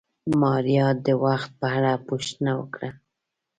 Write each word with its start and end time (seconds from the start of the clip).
ماريا 0.41 0.87
د 1.05 1.07
وخت 1.23 1.49
په 1.59 1.67
اړه 1.77 1.93
پوښتنه 2.07 2.51
وکړه. 2.59 2.89